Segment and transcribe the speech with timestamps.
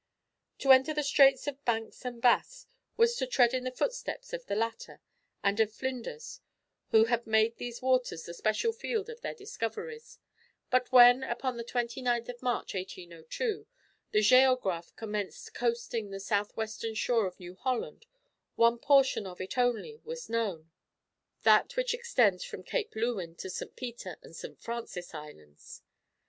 [0.57, 2.65] To enter the straits of Banks and Bass
[2.97, 4.99] was to tread in the footsteps of the latter,
[5.43, 6.41] and of Flinders,
[6.89, 10.17] who had made these waters the special field of their discoveries;
[10.71, 13.67] but when, upon the 29th of March, 1802,
[14.09, 18.07] the Géographe commenced coasting the south western shore of New Holland,
[18.55, 20.71] one portion of it only was known
[21.43, 23.75] that which extends from Cape Leuwin to St.
[23.75, 24.59] Peter and St.
[24.59, 25.83] Francis Islands.